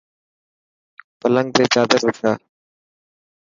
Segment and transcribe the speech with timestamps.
[1.19, 2.31] پلنگ تي چادر وڇا.